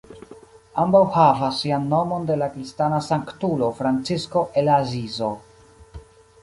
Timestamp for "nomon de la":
1.91-2.47